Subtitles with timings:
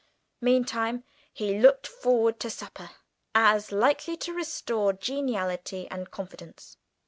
[0.41, 2.89] Meantime he looked forward to supper
[3.35, 6.75] as likely to restore geniality and confidence.